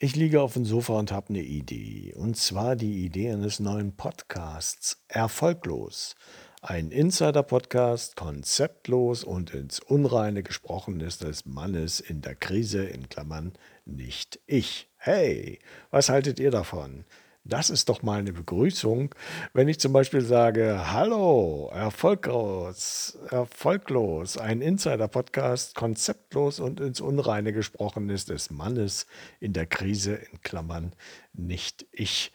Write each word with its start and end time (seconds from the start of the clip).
Ich 0.00 0.16
liege 0.16 0.42
auf 0.42 0.54
dem 0.54 0.64
Sofa 0.64 0.98
und 0.98 1.12
habe 1.12 1.28
eine 1.28 1.42
Idee. 1.42 2.12
Und 2.16 2.36
zwar 2.36 2.74
die 2.74 3.04
Idee 3.04 3.30
eines 3.30 3.60
neuen 3.60 3.96
Podcasts. 3.96 5.04
Erfolglos. 5.06 6.16
Ein 6.62 6.90
Insider-Podcast, 6.90 8.16
konzeptlos 8.16 9.22
und 9.22 9.54
ins 9.54 9.78
Unreine 9.78 10.42
gesprochen 10.42 10.98
ist 10.98 11.22
des 11.22 11.46
Mannes 11.46 12.00
in 12.00 12.22
der 12.22 12.34
Krise, 12.34 12.84
in 12.84 13.08
Klammern 13.08 13.52
nicht 13.84 14.40
ich. 14.46 14.90
Hey, 14.96 15.60
was 15.92 16.08
haltet 16.08 16.40
ihr 16.40 16.50
davon? 16.50 17.04
Das 17.46 17.68
ist 17.68 17.90
doch 17.90 18.02
mal 18.02 18.20
eine 18.20 18.32
Begrüßung, 18.32 19.14
wenn 19.52 19.68
ich 19.68 19.78
zum 19.78 19.92
Beispiel 19.92 20.22
sage, 20.22 20.90
hallo, 20.92 21.70
erfolglos, 21.74 23.18
erfolglos, 23.30 24.38
ein 24.38 24.62
Insider-Podcast, 24.62 25.74
konzeptlos 25.74 26.58
und 26.58 26.80
ins 26.80 27.02
Unreine 27.02 27.52
gesprochen 27.52 28.08
ist 28.08 28.30
des 28.30 28.50
Mannes 28.50 29.06
in 29.40 29.52
der 29.52 29.66
Krise, 29.66 30.14
in 30.14 30.40
Klammern, 30.40 30.94
nicht 31.34 31.84
ich. 31.92 32.32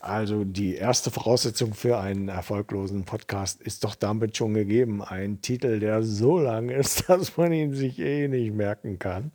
Also 0.00 0.42
die 0.42 0.74
erste 0.74 1.12
Voraussetzung 1.12 1.72
für 1.72 2.00
einen 2.00 2.28
erfolglosen 2.28 3.04
Podcast 3.04 3.62
ist 3.62 3.84
doch 3.84 3.94
damit 3.94 4.36
schon 4.36 4.54
gegeben. 4.54 5.00
Ein 5.00 5.42
Titel, 5.42 5.78
der 5.78 6.02
so 6.02 6.40
lang 6.40 6.70
ist, 6.70 7.04
dass 7.08 7.36
man 7.36 7.52
ihn 7.52 7.74
sich 7.74 8.00
eh 8.00 8.26
nicht 8.26 8.52
merken 8.52 8.98
kann. 8.98 9.30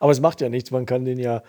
Aber 0.00 0.12
es 0.12 0.20
macht 0.20 0.42
ja 0.42 0.50
nichts, 0.50 0.70
man 0.70 0.84
kann 0.84 1.06
den 1.06 1.18
ja 1.18 1.42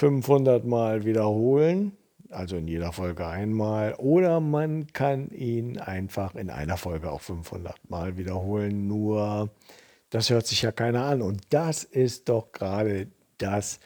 500 0.00 0.64
Mal 0.64 1.04
wiederholen, 1.04 1.92
also 2.30 2.56
in 2.56 2.66
jeder 2.66 2.90
Folge 2.90 3.26
einmal, 3.26 3.92
oder 3.96 4.40
man 4.40 4.86
kann 4.94 5.28
ihn 5.28 5.78
einfach 5.78 6.34
in 6.36 6.48
einer 6.48 6.78
Folge 6.78 7.12
auch 7.12 7.20
500 7.20 7.90
Mal 7.90 8.16
wiederholen. 8.16 8.86
Nur 8.86 9.50
das 10.08 10.30
hört 10.30 10.46
sich 10.46 10.62
ja 10.62 10.72
keiner 10.72 11.04
an. 11.04 11.20
Und 11.20 11.42
das 11.50 11.84
ist 11.84 12.30
doch 12.30 12.50
gerade 12.50 13.08
das 13.36 13.78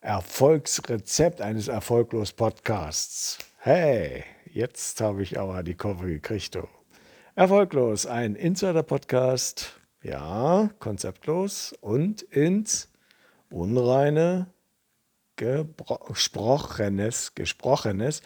Erfolgsrezept 0.00 1.40
eines 1.40 1.68
erfolglos 1.68 2.32
Podcasts. 2.32 3.38
Hey, 3.58 4.24
jetzt 4.52 5.00
habe 5.00 5.22
ich 5.22 5.38
aber 5.38 5.62
die 5.62 5.76
Kurve 5.76 6.08
gekriegt. 6.08 6.56
Oh. 6.56 6.66
Erfolglos, 7.36 8.04
ein 8.04 8.34
Insider-Podcast, 8.34 9.78
ja, 10.02 10.70
konzeptlos 10.80 11.72
und 11.80 12.22
ins 12.22 12.88
Unreine 13.48 14.48
Gesprochenes, 15.40 17.34
Gesprochenes 17.34 18.20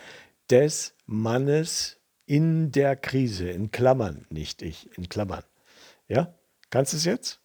des 0.51 0.95
Mannes 1.07 2.01
in 2.27 2.73
der 2.73 2.97
Krise, 2.97 3.51
in 3.51 3.71
Klammern, 3.71 4.27
nicht 4.31 4.63
ich, 4.63 4.91
in 4.99 5.09
Klammern. 5.09 5.45
Ja? 6.09 6.35
Kannst 6.71 6.93
du 6.93 6.97
es 6.97 7.05
jetzt? 7.05 7.41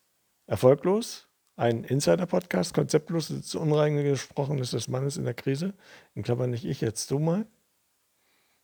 Erfolglos? 0.47 1.27
Ein 1.55 1.83
Insider-Podcast, 1.83 2.73
konzeptlos, 2.73 3.29
ist 3.29 3.53
unrein 3.53 3.97
Gesprochenes 3.97 4.71
des 4.71 4.87
Mannes 4.87 5.17
in 5.17 5.25
der 5.25 5.35
Krise, 5.35 5.75
in 6.15 6.23
Klammern 6.23 6.49
nicht 6.49 6.65
ich, 6.65 6.81
jetzt 6.81 7.11
du 7.11 7.19
mal. 7.19 7.45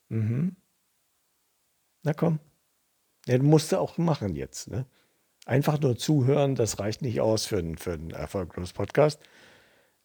Mhm. 0.10 0.56
Na 2.02 2.14
komm. 2.14 2.40
Ja, 3.28 3.38
musst 3.44 3.72
du 3.72 3.80
auch 3.80 4.00
machen 4.00 4.36
jetzt. 4.36 4.70
Ne? 4.70 4.88
Einfach 5.46 5.80
nur 5.80 5.98
zuhören, 5.98 6.56
das 6.56 6.80
reicht 6.80 7.04
nicht 7.04 7.22
aus 7.22 7.46
für 7.46 7.64
für 7.78 7.94
einen 7.94 8.12
erfolglosen 8.12 8.74
Podcast. 8.74 9.20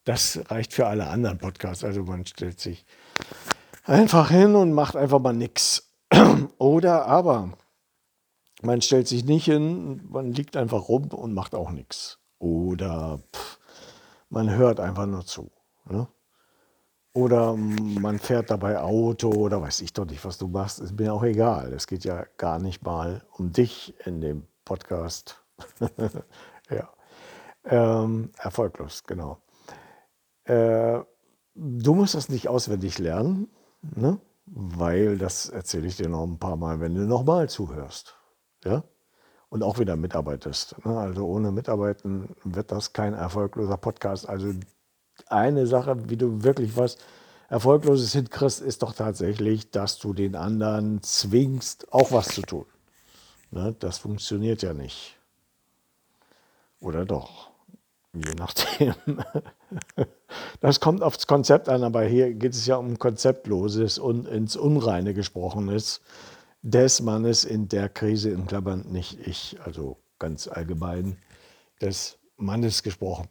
Das 0.05 0.41
reicht 0.51 0.73
für 0.73 0.87
alle 0.87 1.09
anderen 1.09 1.39
Podcasts. 1.39 1.85
Also 1.85 2.05
man 2.05 2.25
stellt 2.27 2.59
sich 2.59 2.87
einfach 3.85 4.31
hin 4.31 4.55
und 4.55 4.73
macht 4.73 4.97
einfach 4.97 5.19
mal 5.19 5.33
nichts. 5.33 5.93
Oder 6.59 7.07
aber 7.07 7.53
man 8.63 8.83
stellt 8.83 9.09
sich 9.09 9.25
nicht 9.25 9.47
hin, 9.47 10.03
man 10.11 10.33
liegt 10.33 10.57
einfach 10.57 10.89
rum 10.89 11.09
und 11.09 11.35
macht 11.35 11.55
auch 11.55 11.71
nichts. 11.71 12.19
Oder 12.39 13.21
pff, 13.35 13.59
man 14.29 14.51
hört 14.51 14.81
einfach 14.81 15.07
nur 15.07 15.25
zu. 15.25 15.51
Ne? 15.87 16.09
Oder 17.13 17.57
man 17.57 18.19
fährt 18.19 18.51
dabei 18.51 18.81
Auto 18.81 19.31
oder 19.31 19.61
weiß 19.61 19.81
ich 19.81 19.93
doch 19.93 20.07
nicht, 20.07 20.25
was 20.25 20.39
du 20.39 20.47
machst. 20.47 20.79
Ist 20.79 20.99
mir 20.99 21.13
auch 21.13 21.25
egal. 21.25 21.73
Es 21.73 21.87
geht 21.87 22.05
ja 22.05 22.25
gar 22.37 22.59
nicht 22.59 22.85
mal 22.85 23.25
um 23.37 23.53
dich 23.53 23.95
in 24.07 24.21
dem 24.21 24.47
Podcast. 24.65 25.43
ja. 26.71 26.89
Ähm, 27.65 28.31
erfolglos, 28.39 29.03
genau. 29.05 29.39
Äh, 30.45 31.01
du 31.55 31.95
musst 31.95 32.15
das 32.15 32.29
nicht 32.29 32.49
auswendig 32.49 32.99
lernen, 32.99 33.49
ne? 33.83 34.21
weil 34.47 35.19
das 35.19 35.49
erzähle 35.49 35.87
ich 35.87 35.97
dir 35.97 36.09
noch 36.09 36.25
ein 36.25 36.39
paar 36.39 36.57
Mal, 36.57 36.81
wenn 36.81 36.95
du 36.95 37.03
nochmal 37.03 37.49
zuhörst. 37.49 38.17
Ja? 38.65 38.85
Und 39.49 39.63
auch 39.63 39.79
wieder 39.79 39.97
mitarbeitest. 39.97 40.85
Ne? 40.85 40.99
Also 40.99 41.27
ohne 41.27 41.53
Mitarbeiten 41.53 42.35
wird 42.45 42.73
das 42.73 42.93
kein 42.93 43.15
erfolgloser 43.15 43.77
Podcast. 43.77 44.29
Also 44.29 44.53
eine 45.27 45.67
Sache, 45.67 46.09
wie 46.09 46.17
du 46.17 46.43
wirklich 46.43 46.77
was 46.77 46.99
Erfolgloses 47.49 48.13
hinkriegst, 48.13 48.61
ist 48.61 48.83
doch 48.83 48.95
tatsächlich, 48.95 49.71
dass 49.73 49.99
du 49.99 50.15
den 50.15 50.37
anderen 50.37 51.03
zwingst, 51.03 51.93
auch 51.93 52.13
was 52.13 52.29
zu 52.29 52.43
tun. 52.43 52.67
Ne? 53.51 53.75
Das 53.81 53.99
funktioniert 53.99 54.63
ja 54.63 54.73
nicht. 54.73 55.19
Oder 56.81 57.05
doch? 57.05 57.51
Je 58.13 58.35
nachdem. 58.37 58.95
Das 60.61 60.79
kommt 60.79 61.03
aufs 61.03 61.27
Konzept 61.27 61.69
an, 61.71 61.83
aber 61.83 62.05
hier 62.05 62.35
geht 62.35 62.53
es 62.53 62.67
ja 62.67 62.77
um 62.77 62.99
Konzeptloses 62.99 63.99
und 63.99 64.29
ins 64.29 64.57
Unreine 64.57 65.15
gesprochenes 65.15 66.03
des 66.63 67.01
Mannes 67.01 67.45
in 67.45 67.69
der 67.69 67.89
Krise, 67.89 68.31
in 68.31 68.47
Klammern 68.47 68.85
nicht 68.91 69.19
ich, 69.27 69.57
also 69.65 69.97
ganz 70.19 70.47
allgemein 70.47 71.17
des 71.81 72.19
Mannes 72.37 72.83
gesprochen. 72.83 73.29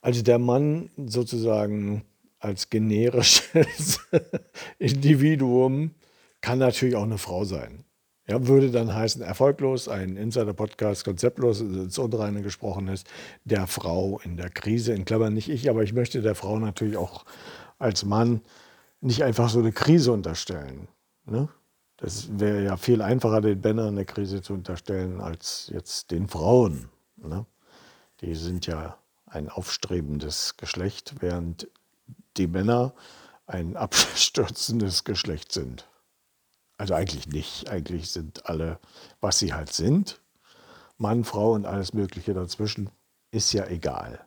Also 0.00 0.22
der 0.22 0.38
Mann 0.38 0.90
sozusagen 1.06 2.04
als 2.38 2.70
generisches 2.70 4.00
Individuum 4.78 5.94
kann 6.40 6.58
natürlich 6.58 6.96
auch 6.96 7.04
eine 7.04 7.18
Frau 7.18 7.44
sein. 7.44 7.84
Ja, 8.32 8.46
würde 8.46 8.70
dann 8.70 8.94
heißen, 8.94 9.20
erfolglos, 9.20 9.88
ein 9.88 10.16
Insider-Podcast, 10.16 11.04
konzeptlos, 11.04 11.60
ins 11.60 11.98
Unreine 11.98 12.40
gesprochen 12.40 12.88
ist, 12.88 13.06
der 13.44 13.66
Frau 13.66 14.20
in 14.24 14.38
der 14.38 14.48
Krise, 14.48 14.94
in 14.94 15.04
Klammern 15.04 15.34
nicht 15.34 15.50
ich, 15.50 15.68
aber 15.68 15.82
ich 15.82 15.92
möchte 15.92 16.22
der 16.22 16.34
Frau 16.34 16.58
natürlich 16.58 16.96
auch 16.96 17.26
als 17.78 18.06
Mann 18.06 18.40
nicht 19.02 19.22
einfach 19.22 19.50
so 19.50 19.58
eine 19.58 19.70
Krise 19.70 20.12
unterstellen. 20.12 20.88
Ne? 21.26 21.50
Das 21.98 22.30
wäre 22.40 22.64
ja 22.64 22.78
viel 22.78 23.02
einfacher, 23.02 23.42
den 23.42 23.60
Männern 23.60 23.88
eine 23.88 24.06
Krise 24.06 24.40
zu 24.40 24.54
unterstellen, 24.54 25.20
als 25.20 25.70
jetzt 25.70 26.10
den 26.10 26.26
Frauen. 26.26 26.88
Ne? 27.18 27.44
Die 28.22 28.34
sind 28.34 28.66
ja 28.66 28.96
ein 29.26 29.50
aufstrebendes 29.50 30.56
Geschlecht, 30.56 31.16
während 31.20 31.68
die 32.38 32.46
Männer 32.46 32.94
ein 33.44 33.76
abstürzendes 33.76 35.04
Geschlecht 35.04 35.52
sind. 35.52 35.86
Also 36.82 36.94
eigentlich 36.94 37.28
nicht. 37.28 37.70
Eigentlich 37.70 38.10
sind 38.10 38.46
alle, 38.46 38.80
was 39.20 39.38
sie 39.38 39.54
halt 39.54 39.72
sind. 39.72 40.20
Mann, 40.98 41.22
Frau 41.22 41.52
und 41.52 41.64
alles 41.64 41.92
Mögliche 41.92 42.34
dazwischen 42.34 42.90
ist 43.30 43.52
ja 43.52 43.68
egal. 43.68 44.26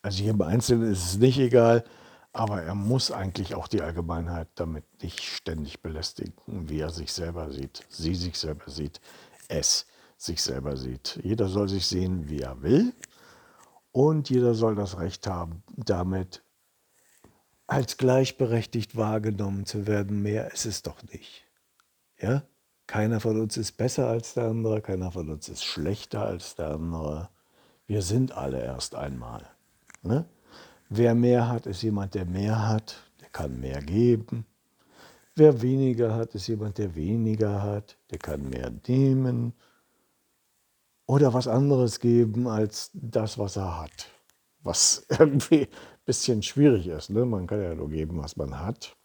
Also 0.00 0.24
im 0.24 0.40
Einzelnen 0.40 0.90
ist 0.90 1.04
es 1.04 1.18
nicht 1.18 1.38
egal, 1.38 1.84
aber 2.32 2.62
er 2.62 2.74
muss 2.74 3.10
eigentlich 3.10 3.54
auch 3.54 3.68
die 3.68 3.82
Allgemeinheit 3.82 4.48
damit 4.54 4.86
nicht 5.02 5.20
ständig 5.20 5.82
belästigen, 5.82 6.32
wie 6.46 6.80
er 6.80 6.88
sich 6.88 7.12
selber 7.12 7.50
sieht, 7.50 7.84
sie 7.90 8.14
sich 8.14 8.38
selber 8.38 8.70
sieht, 8.70 9.02
es 9.48 9.84
sich 10.16 10.40
selber 10.40 10.78
sieht. 10.78 11.20
Jeder 11.22 11.48
soll 11.48 11.68
sich 11.68 11.86
sehen, 11.86 12.30
wie 12.30 12.40
er 12.40 12.62
will 12.62 12.94
und 13.90 14.30
jeder 14.30 14.54
soll 14.54 14.74
das 14.74 14.98
Recht 14.98 15.26
haben, 15.26 15.62
damit 15.76 16.42
als 17.66 17.96
gleichberechtigt 17.96 18.96
wahrgenommen 18.96 19.66
zu 19.66 19.86
werden. 19.86 20.22
Mehr 20.22 20.52
ist 20.52 20.66
es 20.66 20.82
doch 20.82 21.02
nicht. 21.04 21.44
Ja? 22.20 22.42
Keiner 22.86 23.20
von 23.20 23.40
uns 23.40 23.56
ist 23.56 23.72
besser 23.76 24.08
als 24.08 24.34
der 24.34 24.44
andere, 24.44 24.80
keiner 24.82 25.12
von 25.12 25.30
uns 25.30 25.48
ist 25.48 25.64
schlechter 25.64 26.26
als 26.26 26.56
der 26.56 26.72
andere. 26.72 27.30
Wir 27.86 28.02
sind 28.02 28.32
alle 28.32 28.62
erst 28.62 28.94
einmal. 28.94 29.46
Ne? 30.02 30.26
Wer 30.88 31.14
mehr 31.14 31.48
hat, 31.48 31.66
ist 31.66 31.82
jemand, 31.82 32.14
der 32.14 32.26
mehr 32.26 32.68
hat, 32.68 32.96
der 33.20 33.28
kann 33.30 33.60
mehr 33.60 33.80
geben. 33.80 34.44
Wer 35.34 35.62
weniger 35.62 36.14
hat, 36.14 36.34
ist 36.34 36.48
jemand, 36.48 36.76
der 36.76 36.94
weniger 36.94 37.62
hat, 37.62 37.96
der 38.10 38.18
kann 38.18 38.50
mehr 38.50 38.70
nehmen 38.86 39.54
oder 41.06 41.32
was 41.32 41.48
anderes 41.48 42.00
geben 42.00 42.46
als 42.46 42.90
das, 42.94 43.38
was 43.38 43.56
er 43.56 43.80
hat. 43.82 44.08
Was 44.62 45.06
irgendwie 45.18 45.68
bisschen 46.04 46.42
schwierig 46.42 46.86
ist. 46.86 47.10
Ne? 47.10 47.24
Man 47.24 47.46
kann 47.46 47.62
ja 47.62 47.74
nur 47.74 47.90
geben, 47.90 48.18
was 48.18 48.36
man 48.36 48.60
hat. 48.60 48.96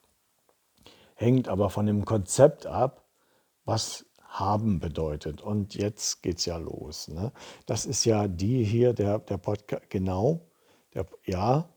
Hängt 1.16 1.48
aber 1.48 1.70
von 1.70 1.86
dem 1.86 2.06
Konzept 2.06 2.66
ab, 2.66 3.06
was 3.66 4.06
haben 4.28 4.80
bedeutet. 4.80 5.42
Und 5.42 5.76
jetzt 5.76 6.22
geht 6.22 6.38
es 6.38 6.46
ja 6.46 6.58
los. 6.58 7.08
Ne? 7.08 7.32
Das 7.66 7.86
ist 7.86 8.06
ja 8.06 8.28
die 8.28 8.64
hier, 8.64 8.94
der, 8.94 9.20
der 9.20 9.38
Podcast, 9.38 9.90
genau, 9.90 10.48
der, 10.94 11.06
ja, 11.26 11.70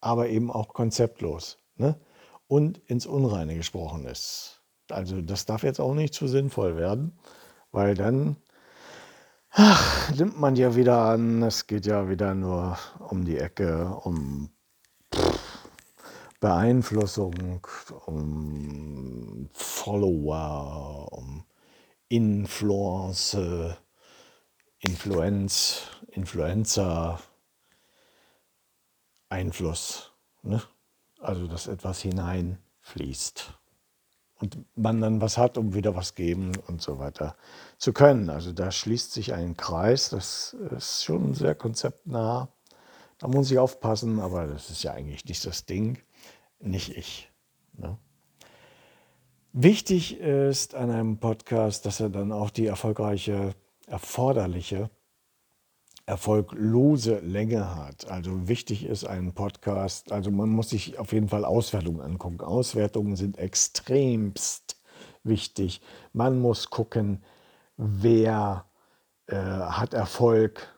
aber 0.00 0.28
eben 0.28 0.50
auch 0.50 0.74
konzeptlos. 0.74 1.58
Ne? 1.76 1.98
Und 2.46 2.78
ins 2.78 3.06
Unreine 3.06 3.54
gesprochen 3.54 4.06
ist. 4.06 4.62
Also 4.90 5.20
das 5.20 5.44
darf 5.44 5.62
jetzt 5.62 5.80
auch 5.80 5.94
nicht 5.94 6.14
zu 6.14 6.26
sinnvoll 6.26 6.76
werden, 6.76 7.18
weil 7.72 7.94
dann 7.94 8.36
Ach, 9.50 10.10
nimmt 10.12 10.38
man 10.38 10.56
ja 10.56 10.76
wieder 10.76 10.98
an, 11.06 11.42
es 11.42 11.66
geht 11.66 11.86
ja 11.86 12.08
wieder 12.08 12.34
nur 12.34 12.78
um 12.98 13.24
die 13.24 13.38
Ecke, 13.38 13.98
um 14.04 14.50
Beeinflussung, 16.40 17.66
um 18.06 19.48
Follower, 19.52 21.08
um 21.10 21.44
Influence, 22.08 23.36
Influenz, 24.78 25.82
Influencer, 26.12 27.20
Einfluss. 29.28 30.12
Ne? 30.42 30.62
Also, 31.20 31.48
dass 31.48 31.66
etwas 31.66 32.00
hineinfließt 32.00 33.58
und 34.40 34.58
man 34.76 35.00
dann 35.00 35.20
was 35.20 35.36
hat, 35.36 35.58
um 35.58 35.74
wieder 35.74 35.94
was 35.96 36.14
geben 36.14 36.52
und 36.68 36.80
so 36.80 36.98
weiter 36.98 37.36
zu 37.76 37.92
können. 37.92 38.30
Also 38.30 38.52
da 38.52 38.70
schließt 38.70 39.12
sich 39.12 39.34
ein 39.34 39.56
Kreis, 39.56 40.10
das 40.10 40.54
ist 40.76 41.04
schon 41.04 41.34
sehr 41.34 41.54
konzeptnah. 41.54 42.48
Da 43.18 43.26
muss 43.26 43.50
ich 43.50 43.58
aufpassen, 43.58 44.20
aber 44.20 44.46
das 44.46 44.70
ist 44.70 44.84
ja 44.84 44.92
eigentlich 44.92 45.24
nicht 45.24 45.44
das 45.44 45.66
Ding, 45.66 45.98
nicht 46.60 46.96
ich. 46.96 47.30
Ne? 47.74 47.98
Wichtig 49.52 50.18
ist 50.20 50.74
an 50.74 50.90
einem 50.90 51.18
Podcast, 51.18 51.86
dass 51.86 52.00
er 52.00 52.10
dann 52.10 52.32
auch 52.32 52.50
die 52.50 52.66
erfolgreiche, 52.66 53.54
erforderliche 53.86 54.90
erfolglose 56.08 57.18
Länge 57.18 57.76
hat. 57.76 58.10
Also 58.10 58.48
wichtig 58.48 58.86
ist 58.86 59.04
ein 59.04 59.34
Podcast, 59.34 60.10
also 60.10 60.30
man 60.30 60.48
muss 60.48 60.70
sich 60.70 60.98
auf 60.98 61.12
jeden 61.12 61.28
Fall 61.28 61.44
Auswertungen 61.44 62.00
angucken. 62.00 62.40
Auswertungen 62.40 63.14
sind 63.14 63.36
extremst 63.36 64.80
wichtig. 65.22 65.82
Man 66.14 66.40
muss 66.40 66.70
gucken, 66.70 67.22
wer 67.76 68.64
äh, 69.26 69.36
hat 69.36 69.92
Erfolg 69.92 70.74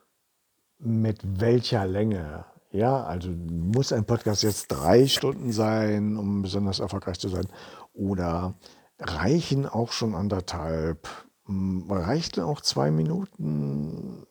mit 0.79 1.21
welcher 1.23 1.87
Länge. 1.87 2.45
Ja, 2.73 3.05
also 3.05 3.31
muss 3.31 3.93
ein 3.93 4.05
Podcast 4.05 4.43
jetzt 4.43 4.69
drei 4.69 5.07
Stunden 5.07 5.53
sein, 5.53 6.17
um 6.17 6.43
besonders 6.43 6.79
erfolgreich 6.79 7.19
zu 7.19 7.29
sein? 7.29 7.47
Oder 7.93 8.55
reichen 8.99 9.67
auch 9.67 9.93
schon 9.93 10.15
anderthalb? 10.15 11.09
Hm, 11.47 11.91
reichen 11.91 12.43
auch 12.43 12.61
zwei 12.61 12.91
Minuten? 12.91 14.27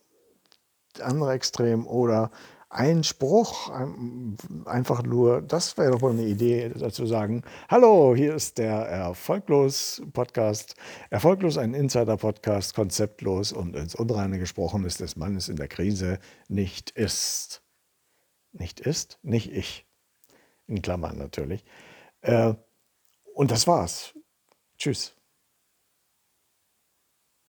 andere 1.02 1.34
Extrem 1.34 1.88
oder 1.88 2.32
ein 2.72 3.04
Spruch, 3.04 3.72
einfach 4.66 5.02
nur, 5.02 5.42
das 5.42 5.76
wäre 5.78 5.92
doch 5.92 6.02
mal 6.02 6.12
eine 6.12 6.26
Idee, 6.26 6.70
dazu 6.70 7.08
sagen, 7.08 7.42
hallo, 7.68 8.16
hier 8.16 8.36
ist 8.36 8.60
der 8.60 8.74
Erfolglos-Podcast, 8.74 10.76
Erfolglos 11.10 11.58
ein 11.58 11.74
Insider-Podcast, 11.74 12.76
konzeptlos 12.76 13.54
und 13.54 13.76
ins 13.76 13.96
Unreine 13.96 14.38
gesprochen 14.38 14.86
ist 14.86 15.00
des 15.00 15.16
Mannes 15.16 15.50
in 15.50 15.56
der 15.56 15.68
Krise, 15.68 16.20
nicht 16.48 16.92
ist. 16.92 17.64
Nicht 18.52 18.80
ist, 18.80 19.20
nicht 19.22 19.52
ich. 19.52 19.86
In 20.68 20.82
Klammern 20.82 21.18
natürlich. 21.18 21.64
Äh, 22.22 22.54
und 23.34 23.52
das 23.52 23.68
war's. 23.68 24.14
Tschüss. 24.78 25.16